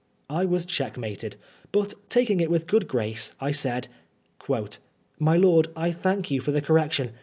[0.31, 1.35] I was checkmated,
[1.71, 3.87] but taking it with a good grace, I said:
[5.19, 7.11] «My lord, I thank you for the correction.